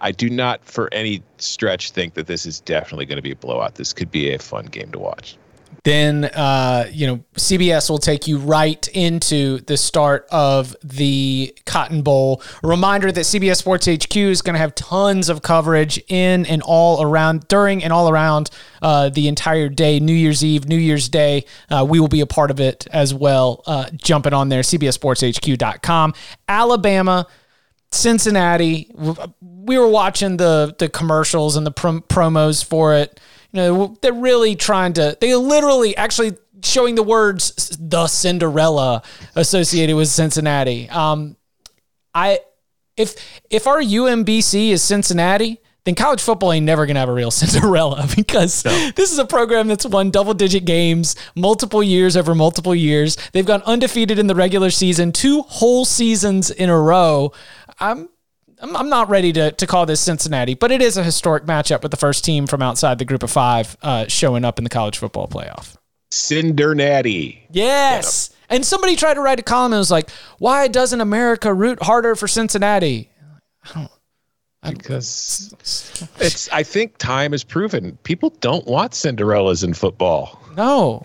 I 0.00 0.12
do 0.12 0.30
not 0.30 0.64
for 0.64 0.92
any 0.92 1.22
stretch 1.38 1.90
think 1.90 2.14
that 2.14 2.26
this 2.26 2.46
is 2.46 2.60
definitely 2.60 3.06
going 3.06 3.16
to 3.16 3.22
be 3.22 3.32
a 3.32 3.36
blowout. 3.36 3.74
This 3.74 3.92
could 3.92 4.10
be 4.10 4.32
a 4.32 4.38
fun 4.38 4.66
game 4.66 4.90
to 4.92 4.98
watch 4.98 5.36
then 5.84 6.24
uh, 6.24 6.88
you 6.90 7.06
know 7.06 7.24
CBS 7.36 7.88
will 7.90 7.98
take 7.98 8.26
you 8.26 8.38
right 8.38 8.86
into 8.88 9.60
the 9.60 9.76
start 9.76 10.26
of 10.30 10.74
the 10.82 11.56
Cotton 11.66 12.02
Bowl. 12.02 12.42
A 12.62 12.68
reminder 12.68 13.12
that 13.12 13.20
CBS 13.20 13.56
Sports 13.56 13.86
HQ 13.86 14.16
is 14.16 14.42
going 14.42 14.54
to 14.54 14.58
have 14.58 14.74
tons 14.74 15.28
of 15.28 15.42
coverage 15.42 16.02
in 16.08 16.46
and 16.46 16.62
all 16.62 17.02
around 17.02 17.48
during 17.48 17.84
and 17.84 17.92
all 17.92 18.08
around 18.08 18.50
uh, 18.82 19.08
the 19.08 19.28
entire 19.28 19.68
day, 19.68 20.00
New 20.00 20.14
Year's 20.14 20.44
Eve, 20.44 20.68
New 20.68 20.78
Year's 20.78 21.08
Day. 21.08 21.44
Uh, 21.70 21.86
we 21.88 22.00
will 22.00 22.08
be 22.08 22.20
a 22.20 22.26
part 22.26 22.50
of 22.50 22.60
it 22.60 22.86
as 22.92 23.14
well. 23.14 23.62
Uh, 23.66 23.88
jumping 23.94 24.32
on 24.32 24.48
there, 24.48 24.62
CBSSportsHQ.com, 24.62 26.14
Alabama. 26.48 27.26
Cincinnati. 27.92 28.90
We 29.40 29.78
were 29.78 29.88
watching 29.88 30.36
the 30.36 30.74
the 30.78 30.88
commercials 30.88 31.56
and 31.56 31.64
the 31.66 31.70
prom- 31.70 32.02
promos 32.02 32.64
for 32.64 32.94
it 32.94 33.20
you 33.56 33.62
know, 33.62 33.96
they're 34.02 34.12
really 34.12 34.54
trying 34.54 34.92
to, 34.92 35.16
they 35.18 35.34
literally 35.34 35.96
actually 35.96 36.36
showing 36.62 36.94
the 36.94 37.02
words 37.02 37.74
the 37.80 38.06
Cinderella 38.06 39.02
associated 39.34 39.96
with 39.96 40.08
Cincinnati. 40.08 40.90
Um, 40.90 41.38
I, 42.14 42.40
if, 42.98 43.16
if 43.48 43.66
our 43.66 43.80
UMBC 43.80 44.72
is 44.72 44.82
Cincinnati, 44.82 45.58
then 45.84 45.94
college 45.94 46.20
football 46.20 46.52
ain't 46.52 46.66
never 46.66 46.84
gonna 46.84 47.00
have 47.00 47.08
a 47.08 47.14
real 47.14 47.30
Cinderella 47.30 48.06
because 48.14 48.62
no. 48.66 48.90
this 48.94 49.10
is 49.10 49.18
a 49.18 49.24
program 49.24 49.68
that's 49.68 49.86
won 49.86 50.10
double 50.10 50.34
digit 50.34 50.66
games 50.66 51.16
multiple 51.34 51.82
years 51.82 52.14
over 52.14 52.34
multiple 52.34 52.74
years. 52.74 53.16
They've 53.32 53.46
gone 53.46 53.62
undefeated 53.62 54.18
in 54.18 54.26
the 54.26 54.34
regular 54.34 54.68
season, 54.68 55.12
two 55.12 55.42
whole 55.42 55.86
seasons 55.86 56.50
in 56.50 56.68
a 56.68 56.78
row. 56.78 57.32
I'm 57.80 58.10
I'm, 58.60 58.76
I'm 58.76 58.88
not 58.88 59.08
ready 59.08 59.32
to, 59.34 59.52
to 59.52 59.66
call 59.66 59.86
this 59.86 60.00
Cincinnati, 60.00 60.54
but 60.54 60.70
it 60.70 60.80
is 60.80 60.96
a 60.96 61.04
historic 61.04 61.44
matchup 61.44 61.82
with 61.82 61.90
the 61.90 61.96
first 61.96 62.24
team 62.24 62.46
from 62.46 62.62
outside 62.62 62.98
the 62.98 63.04
group 63.04 63.22
of 63.22 63.30
five 63.30 63.76
uh, 63.82 64.06
showing 64.08 64.44
up 64.44 64.58
in 64.58 64.64
the 64.64 64.70
college 64.70 64.98
football 64.98 65.28
playoff. 65.28 65.76
Cindernati. 66.10 67.40
Yes. 67.50 68.30
And 68.48 68.64
somebody 68.64 68.96
tried 68.96 69.14
to 69.14 69.20
write 69.20 69.38
a 69.40 69.42
column 69.42 69.72
and 69.72 69.78
was 69.78 69.90
like, 69.90 70.10
why 70.38 70.68
doesn't 70.68 71.00
America 71.00 71.52
root 71.52 71.82
harder 71.82 72.14
for 72.14 72.28
Cincinnati? 72.28 73.10
I 73.64 73.72
don't. 73.74 73.90
because 74.78 75.54
it's, 76.20 76.48
I 76.50 76.62
think 76.62 76.96
time 76.98 77.32
has 77.32 77.44
proven 77.44 77.98
people 78.04 78.30
don't 78.40 78.66
want 78.66 78.92
Cinderellas 78.92 79.64
in 79.64 79.74
football. 79.74 80.40
No. 80.56 81.02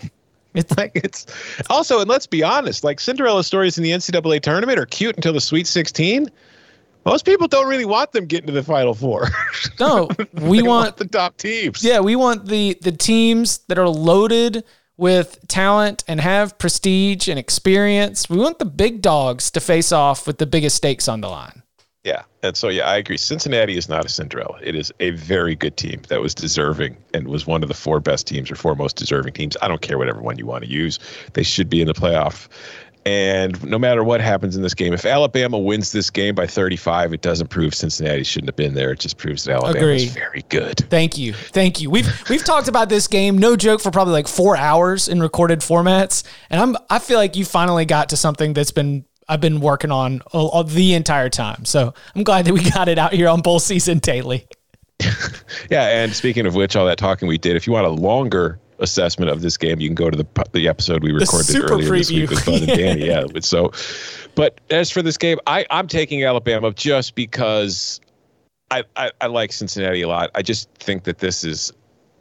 It's 0.54 0.74
like 0.76 0.92
it's 0.94 1.26
also, 1.68 2.00
and 2.00 2.08
let's 2.08 2.26
be 2.26 2.42
honest, 2.42 2.84
like 2.84 3.00
Cinderella 3.00 3.44
stories 3.44 3.76
in 3.76 3.84
the 3.84 3.90
NCAA 3.90 4.40
tournament 4.40 4.78
are 4.78 4.86
cute 4.86 5.16
until 5.16 5.32
the 5.32 5.40
Sweet 5.40 5.66
16 5.66 6.30
most 7.04 7.24
people 7.24 7.48
don't 7.48 7.68
really 7.68 7.84
want 7.84 8.12
them 8.12 8.26
getting 8.26 8.46
to 8.46 8.52
the 8.52 8.62
final 8.62 8.94
four. 8.94 9.28
No, 9.80 10.08
we 10.34 10.62
want, 10.62 10.66
want, 10.66 10.96
the 10.98 11.06
top 11.06 11.36
teams. 11.38 11.82
Yeah, 11.82 12.00
we 12.00 12.14
want 12.14 12.46
the 12.46 12.78
the 12.82 12.92
teams 12.92 13.58
that 13.68 13.78
are 13.78 13.88
loaded 13.88 14.64
with 14.96 15.38
talent 15.48 16.04
and 16.06 16.20
have 16.20 16.56
prestige 16.58 17.28
and 17.28 17.38
experience. 17.38 18.30
We 18.30 18.36
want 18.36 18.58
the 18.58 18.64
big 18.64 19.02
dogs 19.02 19.50
to 19.52 19.60
face 19.60 19.90
off 19.90 20.26
with 20.26 20.38
the 20.38 20.46
biggest 20.46 20.76
stakes 20.76 21.08
on 21.08 21.20
the 21.20 21.28
line. 21.28 21.62
Yeah, 22.04 22.22
and 22.42 22.56
so 22.56 22.68
yeah, 22.68 22.88
I 22.88 22.96
agree. 22.96 23.16
Cincinnati 23.16 23.76
is 23.76 23.88
not 23.88 24.04
a 24.04 24.08
Cinderella. 24.08 24.58
It 24.62 24.74
is 24.74 24.92
a 24.98 25.10
very 25.10 25.54
good 25.54 25.76
team 25.76 26.02
that 26.08 26.20
was 26.20 26.34
deserving 26.34 26.96
and 27.14 27.28
was 27.28 27.46
one 27.46 27.62
of 27.62 27.68
the 27.68 27.74
four 27.74 28.00
best 28.00 28.26
teams 28.26 28.50
or 28.50 28.56
four 28.56 28.74
most 28.74 28.96
deserving 28.96 29.34
teams. 29.34 29.56
I 29.62 29.68
don't 29.68 29.82
care 29.82 29.98
whatever 29.98 30.20
one 30.20 30.36
you 30.36 30.46
want 30.46 30.64
to 30.64 30.70
use. 30.70 30.98
They 31.34 31.44
should 31.44 31.68
be 31.68 31.80
in 31.80 31.86
the 31.86 31.94
playoff. 31.94 32.48
And 33.04 33.62
no 33.64 33.78
matter 33.78 34.04
what 34.04 34.20
happens 34.20 34.54
in 34.54 34.62
this 34.62 34.74
game, 34.74 34.92
if 34.92 35.04
Alabama 35.04 35.58
wins 35.58 35.90
this 35.90 36.08
game 36.08 36.34
by 36.34 36.46
35, 36.46 37.12
it 37.12 37.20
doesn't 37.20 37.48
prove 37.48 37.74
Cincinnati 37.74 38.22
shouldn't 38.22 38.48
have 38.48 38.56
been 38.56 38.74
there. 38.74 38.92
It 38.92 39.00
just 39.00 39.18
proves 39.18 39.44
that 39.44 39.54
Alabama 39.54 39.86
is 39.86 40.12
very 40.12 40.44
good. 40.48 40.78
Thank 40.88 41.18
you, 41.18 41.32
thank 41.32 41.80
you. 41.80 41.90
We've 41.90 42.08
we've 42.28 42.44
talked 42.44 42.68
about 42.68 42.88
this 42.88 43.08
game, 43.08 43.38
no 43.38 43.56
joke, 43.56 43.80
for 43.80 43.90
probably 43.90 44.12
like 44.12 44.28
four 44.28 44.56
hours 44.56 45.08
in 45.08 45.20
recorded 45.20 45.60
formats, 45.60 46.22
and 46.48 46.60
I'm 46.60 46.76
I 46.90 47.00
feel 47.00 47.18
like 47.18 47.34
you 47.34 47.44
finally 47.44 47.84
got 47.84 48.10
to 48.10 48.16
something 48.16 48.52
that's 48.52 48.70
been 48.70 49.04
I've 49.28 49.40
been 49.40 49.60
working 49.60 49.90
on 49.90 50.20
all, 50.32 50.48
all 50.50 50.64
the 50.64 50.94
entire 50.94 51.28
time. 51.28 51.64
So 51.64 51.94
I'm 52.14 52.22
glad 52.22 52.44
that 52.44 52.52
we 52.52 52.70
got 52.70 52.88
it 52.88 52.98
out 52.98 53.12
here 53.12 53.28
on 53.28 53.40
bowl 53.40 53.58
season 53.58 53.98
daily. 53.98 54.46
yeah, 55.70 56.02
and 56.02 56.14
speaking 56.14 56.46
of 56.46 56.54
which, 56.54 56.76
all 56.76 56.86
that 56.86 56.98
talking 56.98 57.26
we 57.26 57.38
did, 57.38 57.56
if 57.56 57.66
you 57.66 57.72
want 57.72 57.86
a 57.86 57.90
longer 57.90 58.60
assessment 58.82 59.30
of 59.30 59.40
this 59.40 59.56
game, 59.56 59.80
you 59.80 59.88
can 59.88 59.94
go 59.94 60.10
to 60.10 60.16
the 60.16 60.26
the 60.52 60.68
episode 60.68 61.02
we 61.02 61.12
recorded 61.12 61.56
earlier 61.56 61.88
preview. 61.88 61.98
this 61.98 62.10
week 62.10 62.30
with 62.30 62.44
Bud 62.44 62.62
and 62.62 62.66
Danny. 62.78 63.06
Yeah. 63.06 63.24
So, 63.40 63.72
but 64.34 64.60
as 64.70 64.90
for 64.90 65.00
this 65.02 65.16
game, 65.16 65.38
I 65.46 65.64
I'm 65.70 65.88
taking 65.88 66.24
Alabama 66.24 66.72
just 66.72 67.14
because 67.14 68.00
I, 68.70 68.84
I, 68.96 69.10
I 69.20 69.26
like 69.26 69.52
Cincinnati 69.52 70.02
a 70.02 70.08
lot. 70.08 70.30
I 70.34 70.42
just 70.42 70.70
think 70.74 71.04
that 71.04 71.18
this 71.18 71.44
is 71.44 71.72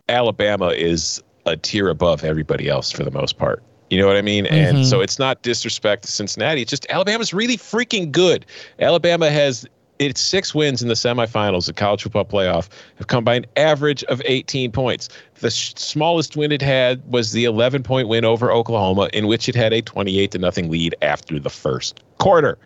Alabama 0.09 0.67
is 0.67 1.23
a 1.45 1.55
tier 1.55 1.87
above 1.89 2.23
everybody 2.23 2.67
else 2.67 2.91
for 2.91 3.03
the 3.03 3.11
most 3.11 3.37
part. 3.37 3.63
You 3.89 3.99
know 3.99 4.07
what 4.07 4.17
I 4.17 4.21
mean? 4.21 4.45
Mm-hmm. 4.45 4.53
And 4.53 4.87
so 4.87 5.01
it's 5.01 5.17
not 5.19 5.41
disrespect 5.41 6.03
to 6.03 6.11
Cincinnati. 6.11 6.61
It's 6.61 6.69
just 6.69 6.85
Alabama's 6.89 7.33
really 7.33 7.57
freaking 7.57 8.11
good. 8.11 8.45
Alabama 8.79 9.29
has 9.29 9.65
its 10.01 10.19
six 10.19 10.55
wins 10.55 10.81
in 10.81 10.87
the 10.87 10.95
semifinals 10.95 11.69
of 11.69 11.75
college 11.75 12.01
football 12.01 12.25
playoff 12.25 12.69
have 12.95 13.07
come 13.07 13.23
by 13.23 13.35
an 13.35 13.45
average 13.55 14.03
of 14.05 14.21
18 14.25 14.71
points. 14.71 15.09
The 15.35 15.51
sh- 15.51 15.73
smallest 15.75 16.35
win 16.35 16.51
it 16.51 16.61
had 16.61 17.05
was 17.11 17.33
the 17.33 17.45
11 17.45 17.83
point 17.83 18.07
win 18.07 18.25
over 18.25 18.51
Oklahoma, 18.51 19.09
in 19.13 19.27
which 19.27 19.47
it 19.47 19.55
had 19.55 19.73
a 19.73 19.81
28 19.81 20.31
to 20.31 20.39
nothing 20.39 20.71
lead 20.71 20.95
after 21.01 21.39
the 21.39 21.49
first 21.49 22.01
quarter. 22.17 22.57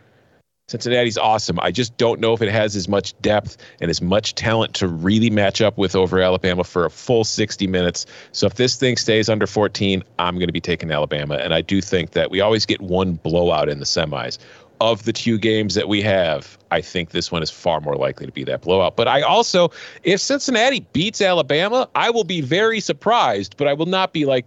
Cincinnati's 0.67 1.17
awesome. 1.17 1.59
I 1.59 1.69
just 1.69 1.95
don't 1.97 2.19
know 2.19 2.33
if 2.33 2.41
it 2.41 2.51
has 2.51 2.75
as 2.75 2.87
much 2.87 3.15
depth 3.21 3.57
and 3.81 3.91
as 3.91 4.01
much 4.01 4.33
talent 4.33 4.73
to 4.75 4.87
really 4.87 5.29
match 5.29 5.61
up 5.61 5.77
with 5.77 5.95
over 5.95 6.19
Alabama 6.19 6.63
for 6.63 6.85
a 6.85 6.89
full 6.89 7.23
60 7.23 7.67
minutes. 7.67 8.07
So 8.31 8.47
if 8.47 8.55
this 8.55 8.75
thing 8.75 8.97
stays 8.97 9.29
under 9.29 9.45
14, 9.45 10.03
I'm 10.17 10.35
going 10.35 10.47
to 10.47 10.53
be 10.53 10.61
taking 10.61 10.89
Alabama. 10.89 11.35
And 11.35 11.53
I 11.53 11.61
do 11.61 11.81
think 11.81 12.11
that 12.11 12.31
we 12.31 12.41
always 12.41 12.65
get 12.65 12.81
one 12.81 13.13
blowout 13.13 13.69
in 13.69 13.77
the 13.77 13.85
semis. 13.85 14.39
Of 14.81 15.03
the 15.05 15.13
two 15.13 15.37
games 15.37 15.73
that 15.75 15.87
we 15.87 16.01
have, 16.01 16.57
I 16.71 16.81
think 16.81 17.11
this 17.11 17.31
one 17.31 17.41
is 17.41 17.49
far 17.49 17.79
more 17.79 17.95
likely 17.95 18.25
to 18.25 18.31
be 18.31 18.43
that 18.43 18.61
blowout. 18.61 18.97
But 18.97 19.07
I 19.07 19.21
also, 19.21 19.71
if 20.03 20.19
Cincinnati 20.19 20.81
beats 20.91 21.21
Alabama, 21.21 21.89
I 21.95 22.09
will 22.09 22.25
be 22.25 22.41
very 22.41 22.79
surprised, 22.79 23.55
but 23.57 23.67
I 23.67 23.73
will 23.73 23.85
not 23.85 24.11
be 24.11 24.25
like 24.25 24.45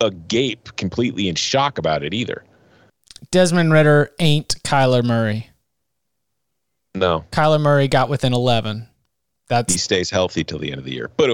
a 0.00 0.10
gape 0.10 0.76
completely 0.76 1.28
in 1.28 1.34
shock 1.34 1.78
about 1.78 2.02
it 2.02 2.12
either. 2.12 2.44
Desmond 3.30 3.72
Ridder 3.72 4.10
ain't 4.18 4.62
Kyler 4.62 5.02
Murray. 5.02 5.48
No. 6.94 7.24
Kyler 7.32 7.60
Murray 7.60 7.88
got 7.88 8.08
within 8.08 8.34
11. 8.34 8.88
That's 9.48 9.72
he 9.72 9.78
stays 9.78 10.10
healthy 10.10 10.44
till 10.44 10.58
the 10.58 10.70
end 10.70 10.78
of 10.78 10.84
the 10.84 10.92
year. 10.92 11.10
But 11.16 11.28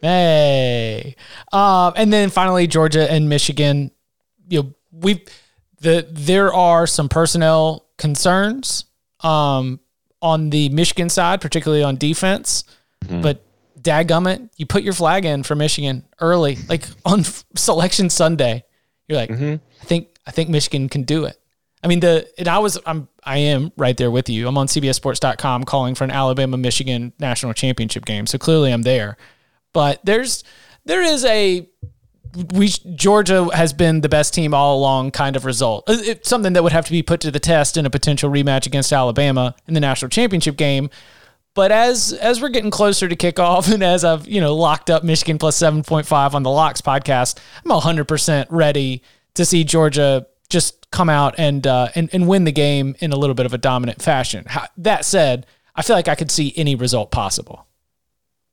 hey, 0.00 1.16
um, 1.52 1.92
and 1.96 2.12
then 2.12 2.30
finally 2.30 2.66
Georgia 2.66 3.10
and 3.10 3.28
Michigan. 3.28 3.90
You 4.48 4.62
know, 4.62 4.74
we 4.92 5.24
the 5.80 6.06
there 6.10 6.52
are 6.52 6.86
some 6.86 7.08
personnel 7.08 7.86
concerns 7.98 8.84
um, 9.20 9.80
on 10.22 10.50
the 10.50 10.68
Michigan 10.70 11.08
side, 11.08 11.40
particularly 11.40 11.82
on 11.82 11.96
defense. 11.96 12.64
Mm-hmm. 13.04 13.22
But 13.22 13.44
dadgummit, 13.80 14.50
you 14.56 14.66
put 14.66 14.82
your 14.82 14.92
flag 14.92 15.24
in 15.24 15.42
for 15.42 15.54
Michigan 15.54 16.04
early, 16.20 16.58
like 16.68 16.84
on 17.04 17.24
selection 17.54 18.10
Sunday. 18.10 18.64
You're 19.08 19.18
like, 19.18 19.30
mm-hmm. 19.30 19.56
I 19.80 19.84
think 19.84 20.08
I 20.26 20.30
think 20.30 20.50
Michigan 20.50 20.88
can 20.88 21.02
do 21.02 21.24
it. 21.24 21.38
I 21.82 21.88
mean, 21.88 22.00
the 22.00 22.28
and 22.38 22.48
I 22.48 22.58
was 22.58 22.78
I'm 22.86 23.08
I 23.22 23.38
am 23.38 23.70
right 23.76 23.96
there 23.96 24.10
with 24.10 24.28
you. 24.28 24.48
I'm 24.48 24.58
on 24.58 24.66
CBSSports.com 24.66 25.64
calling 25.64 25.94
for 25.94 26.04
an 26.04 26.10
Alabama 26.10 26.56
Michigan 26.56 27.12
national 27.18 27.52
championship 27.52 28.04
game. 28.04 28.26
So 28.26 28.38
clearly 28.38 28.72
I'm 28.72 28.82
there. 28.82 29.16
But 29.72 30.04
there's 30.04 30.42
there 30.84 31.02
is 31.02 31.24
a 31.24 31.68
we 32.52 32.68
Georgia 32.68 33.48
has 33.54 33.72
been 33.72 34.00
the 34.00 34.08
best 34.08 34.34
team 34.34 34.54
all 34.54 34.78
along 34.78 35.10
kind 35.10 35.36
of 35.36 35.44
result. 35.44 35.84
It's 35.88 36.28
something 36.28 36.52
that 36.52 36.62
would 36.62 36.72
have 36.72 36.86
to 36.86 36.92
be 36.92 37.02
put 37.02 37.20
to 37.20 37.30
the 37.30 37.40
test 37.40 37.76
in 37.76 37.86
a 37.86 37.90
potential 37.90 38.30
rematch 38.30 38.66
against 38.66 38.92
Alabama 38.92 39.54
in 39.66 39.74
the 39.74 39.80
national 39.80 40.10
championship 40.10 40.56
game. 40.56 40.90
But 41.54 41.72
as 41.72 42.12
as 42.12 42.40
we're 42.40 42.50
getting 42.50 42.70
closer 42.70 43.08
to 43.08 43.16
kickoff, 43.16 43.70
and 43.72 43.82
as 43.82 44.04
I've 44.04 44.28
you 44.28 44.40
know 44.40 44.54
locked 44.54 44.90
up 44.90 45.02
Michigan 45.02 45.38
plus 45.38 45.56
seven 45.56 45.82
point 45.82 46.06
five 46.06 46.34
on 46.34 46.42
the 46.42 46.50
Locks 46.50 46.80
podcast, 46.80 47.38
I'm 47.64 47.70
hundred 47.80 48.04
percent 48.06 48.50
ready 48.50 49.02
to 49.34 49.44
see 49.44 49.64
Georgia 49.64 50.26
just 50.48 50.90
come 50.90 51.08
out 51.08 51.34
and 51.38 51.66
uh, 51.66 51.88
and 51.94 52.10
and 52.12 52.28
win 52.28 52.44
the 52.44 52.52
game 52.52 52.94
in 53.00 53.12
a 53.12 53.16
little 53.16 53.34
bit 53.34 53.46
of 53.46 53.54
a 53.54 53.58
dominant 53.58 54.02
fashion. 54.02 54.44
That 54.76 55.04
said, 55.04 55.46
I 55.74 55.82
feel 55.82 55.96
like 55.96 56.08
I 56.08 56.14
could 56.14 56.30
see 56.30 56.52
any 56.56 56.74
result 56.74 57.10
possible. 57.10 57.66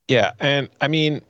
Yeah, 0.08 0.32
and 0.40 0.68
I 0.80 0.88
mean, 0.88 1.22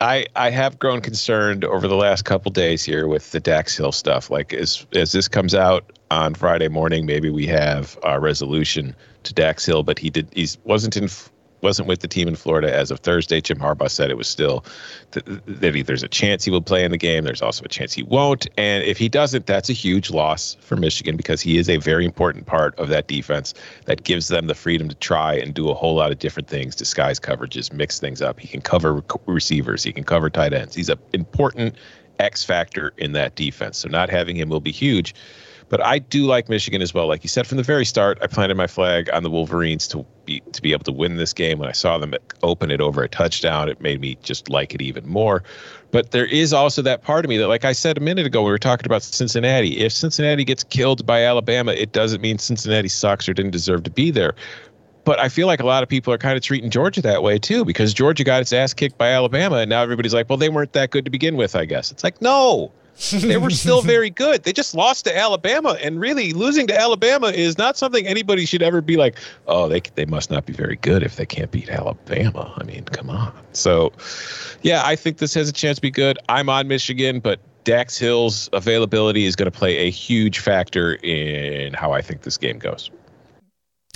I 0.00 0.26
I 0.36 0.50
have 0.50 0.78
grown 0.78 1.00
concerned 1.00 1.64
over 1.64 1.88
the 1.88 1.96
last 1.96 2.24
couple 2.24 2.52
days 2.52 2.84
here 2.84 3.06
with 3.06 3.30
the 3.30 3.40
Dax 3.40 3.76
Hill 3.76 3.92
stuff. 3.92 4.30
Like 4.30 4.52
as 4.52 4.86
as 4.94 5.12
this 5.12 5.28
comes 5.28 5.54
out 5.54 5.98
on 6.10 6.34
Friday 6.34 6.68
morning, 6.68 7.06
maybe 7.06 7.30
we 7.30 7.46
have 7.46 7.98
a 8.02 8.20
resolution 8.20 8.94
to 9.22 9.32
Dax 9.34 9.64
Hill, 9.64 9.82
but 9.82 9.98
he 9.98 10.10
did 10.10 10.28
he 10.34 10.46
wasn't 10.64 10.96
in 10.96 11.08
wasn't 11.66 11.88
with 11.88 11.98
the 11.98 12.06
team 12.06 12.28
in 12.28 12.36
Florida 12.36 12.72
as 12.72 12.92
of 12.92 13.00
Thursday. 13.00 13.40
Jim 13.40 13.58
Harbaugh 13.58 13.90
said 13.90 14.08
it 14.08 14.16
was 14.16 14.28
still 14.28 14.64
that, 15.10 15.24
there's 15.86 16.04
a 16.04 16.08
chance 16.08 16.44
he 16.44 16.50
will 16.52 16.62
play 16.62 16.84
in 16.84 16.92
the 16.92 16.96
game. 16.96 17.24
There's 17.24 17.42
also 17.42 17.64
a 17.64 17.68
chance 17.68 17.92
he 17.92 18.04
won't. 18.04 18.46
And 18.56 18.84
if 18.84 18.98
he 18.98 19.08
doesn't, 19.08 19.46
that's 19.46 19.68
a 19.68 19.72
huge 19.72 20.12
loss 20.12 20.56
for 20.60 20.76
Michigan 20.76 21.16
because 21.16 21.40
he 21.40 21.58
is 21.58 21.68
a 21.68 21.78
very 21.78 22.04
important 22.04 22.46
part 22.46 22.78
of 22.78 22.88
that 22.90 23.08
defense 23.08 23.52
that 23.86 24.04
gives 24.04 24.28
them 24.28 24.46
the 24.46 24.54
freedom 24.54 24.88
to 24.88 24.94
try 24.94 25.34
and 25.34 25.54
do 25.54 25.68
a 25.68 25.74
whole 25.74 25.96
lot 25.96 26.12
of 26.12 26.20
different 26.20 26.46
things, 26.46 26.76
disguise 26.76 27.18
coverages, 27.18 27.72
mix 27.72 27.98
things 27.98 28.22
up. 28.22 28.38
He 28.38 28.46
can 28.46 28.60
cover 28.60 29.02
receivers, 29.26 29.82
he 29.82 29.92
can 29.92 30.04
cover 30.04 30.30
tight 30.30 30.52
ends. 30.52 30.76
He's 30.76 30.88
an 30.88 31.00
important 31.14 31.74
X 32.20 32.44
factor 32.44 32.92
in 32.96 33.10
that 33.12 33.34
defense. 33.34 33.78
So 33.78 33.88
not 33.88 34.08
having 34.08 34.36
him 34.36 34.50
will 34.50 34.60
be 34.60 34.70
huge. 34.70 35.16
But 35.68 35.84
I 35.84 35.98
do 35.98 36.26
like 36.26 36.48
Michigan 36.48 36.80
as 36.80 36.94
well. 36.94 37.08
Like 37.08 37.24
you 37.24 37.28
said 37.28 37.46
from 37.46 37.56
the 37.56 37.64
very 37.64 37.84
start, 37.84 38.18
I 38.22 38.28
planted 38.28 38.56
my 38.56 38.68
flag 38.68 39.10
on 39.12 39.24
the 39.24 39.30
Wolverines 39.30 39.88
to 39.88 40.06
be 40.24 40.40
to 40.52 40.62
be 40.62 40.72
able 40.72 40.84
to 40.84 40.92
win 40.92 41.16
this 41.16 41.32
game. 41.32 41.58
When 41.58 41.68
I 41.68 41.72
saw 41.72 41.98
them 41.98 42.14
open 42.44 42.70
it 42.70 42.80
over 42.80 43.02
a 43.02 43.08
touchdown, 43.08 43.68
it 43.68 43.80
made 43.80 44.00
me 44.00 44.16
just 44.22 44.48
like 44.48 44.74
it 44.74 44.80
even 44.80 45.08
more. 45.08 45.42
But 45.90 46.12
there 46.12 46.26
is 46.26 46.52
also 46.52 46.82
that 46.82 47.02
part 47.02 47.24
of 47.24 47.28
me 47.28 47.36
that, 47.38 47.48
like 47.48 47.64
I 47.64 47.72
said 47.72 47.98
a 47.98 48.00
minute 48.00 48.26
ago, 48.26 48.42
we 48.42 48.50
were 48.50 48.58
talking 48.58 48.86
about 48.86 49.02
Cincinnati. 49.02 49.78
If 49.78 49.92
Cincinnati 49.92 50.44
gets 50.44 50.62
killed 50.62 51.04
by 51.04 51.24
Alabama, 51.24 51.72
it 51.72 51.92
doesn't 51.92 52.20
mean 52.20 52.38
Cincinnati 52.38 52.88
sucks 52.88 53.28
or 53.28 53.34
didn't 53.34 53.52
deserve 53.52 53.82
to 53.84 53.90
be 53.90 54.12
there. 54.12 54.34
But 55.04 55.20
I 55.20 55.28
feel 55.28 55.46
like 55.46 55.60
a 55.60 55.66
lot 55.66 55.82
of 55.84 55.88
people 55.88 56.12
are 56.12 56.18
kind 56.18 56.36
of 56.36 56.42
treating 56.42 56.68
Georgia 56.70 57.00
that 57.02 57.22
way 57.22 57.38
too, 57.38 57.64
because 57.64 57.94
Georgia 57.94 58.24
got 58.24 58.40
its 58.40 58.52
ass 58.52 58.74
kicked 58.74 58.98
by 58.98 59.10
Alabama, 59.10 59.56
and 59.56 59.70
now 59.70 59.82
everybody's 59.82 60.14
like, 60.14 60.28
well, 60.28 60.36
they 60.36 60.48
weren't 60.48 60.72
that 60.72 60.90
good 60.90 61.04
to 61.04 61.10
begin 61.10 61.36
with, 61.36 61.54
I 61.54 61.64
guess. 61.64 61.92
It's 61.92 62.02
like, 62.02 62.20
no, 62.20 62.72
they 63.10 63.36
were 63.36 63.50
still 63.50 63.82
very 63.94 64.10
good. 64.10 64.42
They 64.44 64.52
just 64.52 64.74
lost 64.74 65.04
to 65.04 65.16
Alabama, 65.16 65.76
and 65.82 66.00
really 66.00 66.32
losing 66.32 66.66
to 66.68 66.78
Alabama 66.78 67.28
is 67.28 67.58
not 67.58 67.76
something 67.76 68.06
anybody 68.06 68.46
should 68.46 68.62
ever 68.62 68.80
be 68.80 68.96
like, 68.96 69.18
oh, 69.46 69.68
they 69.68 69.80
they 69.94 70.06
must 70.06 70.30
not 70.30 70.46
be 70.46 70.52
very 70.52 70.76
good 70.76 71.02
if 71.02 71.16
they 71.16 71.26
can't 71.26 71.50
beat 71.50 71.68
Alabama. 71.68 72.52
I 72.56 72.64
mean, 72.64 72.84
come 72.84 73.10
on. 73.10 73.32
So, 73.52 73.92
yeah, 74.62 74.82
I 74.84 74.96
think 74.96 75.18
this 75.18 75.34
has 75.34 75.48
a 75.48 75.52
chance 75.52 75.76
to 75.76 75.82
be 75.82 75.90
good. 75.90 76.18
I'm 76.28 76.48
on 76.48 76.68
Michigan, 76.68 77.20
but 77.20 77.40
Dax 77.64 77.98
Hill's 77.98 78.48
availability 78.52 79.24
is 79.24 79.36
going 79.36 79.50
to 79.50 79.56
play 79.56 79.76
a 79.78 79.90
huge 79.90 80.38
factor 80.38 80.94
in 81.02 81.74
how 81.74 81.92
I 81.92 82.00
think 82.00 82.22
this 82.22 82.36
game 82.38 82.58
goes. 82.58 82.90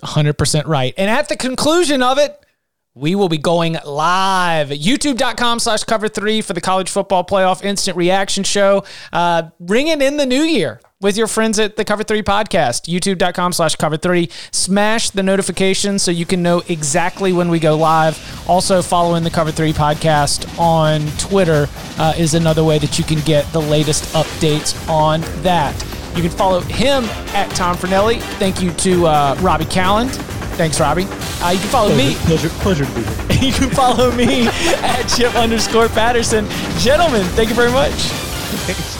100% 0.02 0.66
right. 0.66 0.94
And 0.96 1.10
at 1.10 1.28
the 1.28 1.36
conclusion 1.36 2.02
of 2.02 2.18
it, 2.18 2.44
we 2.94 3.14
will 3.14 3.28
be 3.28 3.38
going 3.38 3.76
live 3.84 4.70
youtube.com 4.70 5.60
slash 5.60 5.84
cover 5.84 6.08
three 6.08 6.40
for 6.40 6.54
the 6.54 6.60
college 6.60 6.90
football 6.90 7.24
playoff 7.24 7.62
instant 7.62 7.96
reaction 7.96 8.42
show. 8.42 8.84
Uh, 9.12 9.50
ringing 9.60 10.02
in 10.02 10.16
the 10.16 10.26
new 10.26 10.42
year 10.42 10.80
with 11.00 11.16
your 11.16 11.26
friends 11.26 11.58
at 11.58 11.76
the 11.76 11.84
Cover 11.84 12.02
3 12.02 12.22
podcast, 12.22 12.92
youtube.com 12.92 13.52
slash 13.52 13.76
cover 13.76 13.96
3. 13.96 14.28
Smash 14.50 15.10
the 15.10 15.22
notifications 15.22 16.02
so 16.02 16.10
you 16.10 16.26
can 16.26 16.42
know 16.42 16.62
exactly 16.68 17.32
when 17.32 17.48
we 17.48 17.58
go 17.58 17.76
live. 17.76 18.18
Also, 18.48 18.82
following 18.82 19.24
the 19.24 19.30
Cover 19.30 19.52
3 19.52 19.72
podcast 19.72 20.58
on 20.58 21.06
Twitter 21.16 21.68
uh, 21.98 22.12
is 22.18 22.34
another 22.34 22.64
way 22.64 22.78
that 22.78 22.98
you 22.98 23.04
can 23.04 23.20
get 23.20 23.50
the 23.52 23.62
latest 23.62 24.04
updates 24.14 24.88
on 24.88 25.20
that. 25.42 25.74
You 26.16 26.22
can 26.22 26.30
follow 26.30 26.60
him 26.60 27.04
at 27.34 27.50
Tom 27.52 27.76
Fornelli. 27.76 28.20
Thank 28.38 28.60
you 28.60 28.72
to 28.72 29.06
uh, 29.06 29.36
Robbie 29.40 29.64
Calland 29.66 30.29
Thanks, 30.60 30.78
Robbie. 30.78 31.06
Uh, 31.40 31.52
you 31.52 31.58
can 31.58 31.70
follow 31.70 31.94
pleasure, 31.94 32.10
me. 32.10 32.14
Pleasure, 32.26 32.48
pleasure 32.60 32.84
to 32.84 32.94
be 32.94 33.02
here. 33.02 33.42
you 33.48 33.50
can 33.50 33.70
follow 33.70 34.12
me 34.12 34.46
at 34.82 35.04
Chip 35.04 35.34
underscore 35.34 35.88
Patterson. 35.88 36.46
Gentlemen, 36.76 37.24
thank 37.28 37.48
you 37.48 37.54
very 37.54 37.72
much. 37.72 38.99